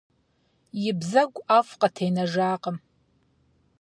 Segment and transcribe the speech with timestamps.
[0.89, 2.77] И бзэгу ӀэфӀ къытенэжакъым.